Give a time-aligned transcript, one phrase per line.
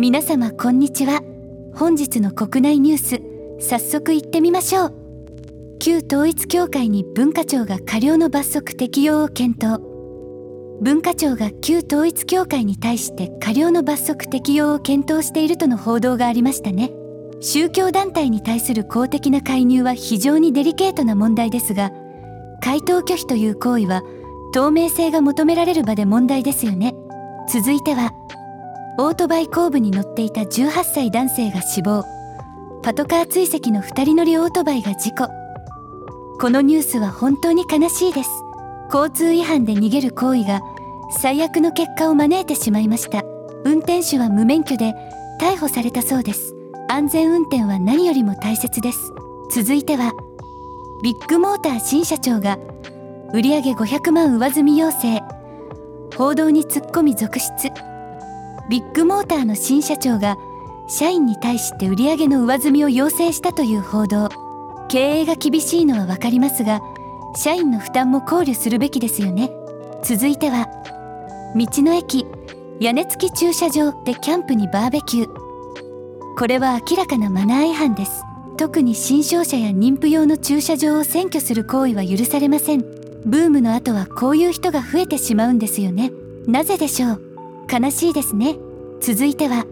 [0.00, 1.22] 皆様こんにちは。
[1.74, 2.98] 本日の国内ニュー
[3.58, 4.94] ス早速行ってみましょう。
[5.80, 9.82] 旧統一教会に文化庁が過料の罰則適用を検討。
[10.80, 16.92] 文化庁が旧統一教会に対して過料の罰則適用を検討しているとの報道がありましたね。
[17.40, 21.90] 宗教団体に対する公的な介入は非常にデリケートな問題ですが
[22.62, 24.02] 回答拒否という行為は
[24.54, 26.94] 透明性が求められる場で問題ですよね。
[27.52, 28.12] 続いては
[29.00, 32.02] オートバイ後部に乗っていた18歳男性が死亡。
[32.82, 35.28] パトカー追跡の2人乗りオートバイが事故。
[36.40, 38.30] このニュースは本当に悲しいです。
[38.92, 40.62] 交通違反で逃げる行為が
[41.12, 43.22] 最悪の結果を招いてしまいました。
[43.64, 44.94] 運転手は無免許で
[45.40, 46.56] 逮捕されたそうです。
[46.88, 49.12] 安全運転は何よりも大切です。
[49.52, 50.12] 続いては
[51.04, 52.58] ビッグモーター新社長が
[53.32, 55.22] 売上500万上積み要請。
[56.16, 57.87] 報道に突っ込み続出。
[58.68, 60.36] ビッグモーターの新社長が
[60.88, 64.28] 社員に対して売上の上積みを要請したという報道。
[64.88, 66.80] 経営が厳しいのは分かりますが
[67.36, 69.50] 社員の負担も考慮するべきですよね。
[70.02, 70.68] 続いては
[71.54, 72.26] 道の駅
[72.80, 75.28] 屋根付き駐車場でキャンプにバーベキュー。
[76.38, 78.22] これは明らかなマナー違反です。
[78.56, 82.80] 特に新商社や妊婦用の駐車場を占拠する行為は許されません。
[83.24, 86.12] ブームの後はこういう人が増えてしまうんですよね。
[86.46, 87.22] なぜでしょう？
[87.70, 88.56] 悲しいですね。
[89.00, 89.64] 続いては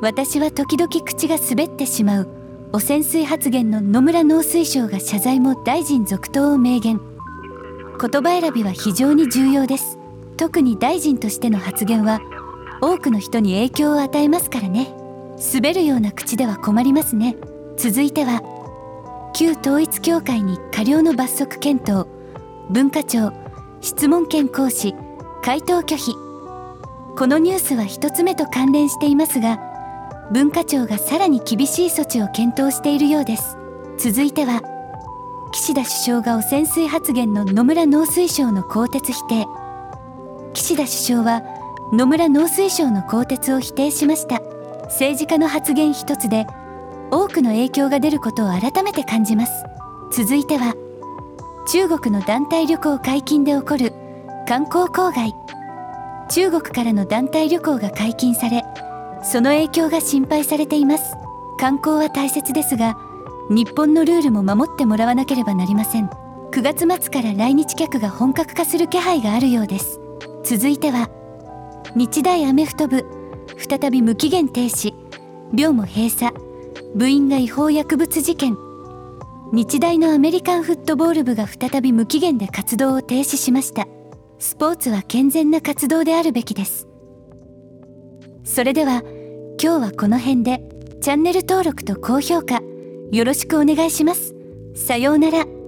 [0.00, 2.28] 私は時々口が滑ってしまう
[2.72, 7.00] 汚染水発言の野村農水省が謝罪も大臣続投を明言。
[8.00, 9.98] 言葉選びは非常に重要です。
[10.38, 12.20] 特に大臣としての発言は
[12.80, 14.88] 多くの人に影響を与えますからね。
[15.52, 17.36] 滑るような口では困りますね。
[17.76, 18.42] 続いては
[19.34, 22.06] 旧統一教会に過料の罰則検討。
[22.70, 23.32] 文化庁
[23.82, 24.94] 質問権行使
[25.42, 26.31] 回答拒否。
[27.16, 29.60] このニュースは1つ目と関連していますが
[30.32, 33.58] 文化庁がさらに厳しい措置を検討しているようです。
[33.98, 34.62] 続いては
[35.52, 39.46] 岸田首相が汚染水発言の野村農水省の更迭否定。
[40.54, 41.42] 岸田首相は
[41.92, 44.40] 野村農水省の更迭を否定しました。
[44.84, 46.46] 政治家の発言一つで
[47.10, 49.52] 多くの影響が出ることを改めて感じます。
[50.12, 50.74] 続いては
[51.68, 53.92] 中国の団体旅行解禁で起こる
[54.48, 55.34] 観光郊外
[56.34, 58.64] 中国からの団体旅行が解禁され
[59.22, 61.14] その影響が心配されています。
[61.60, 62.96] 観光は大切ですが
[63.50, 66.06] 日本のルールも守ってもらわなければなりません。
[66.06, 70.00] 9月末から来日客が本格化する気配があるようです。
[70.42, 71.10] 続いては
[71.94, 73.04] 日大アメフト部
[73.58, 74.94] 再び無期限停止。
[75.52, 76.34] 寮も閉鎖。
[76.94, 78.56] 部員が違法薬物事件。
[79.52, 83.86] 日大のアメリカンフットボール部が再び無期限で活動を停止しました。
[84.42, 86.88] スポーツは健全な活動であるべきです。
[88.42, 89.02] それでは
[89.62, 90.60] 今日はこの辺で
[91.00, 92.60] チャンネル登録と高評価
[93.12, 94.34] よろしくお願いします。
[94.74, 95.61] さようなら。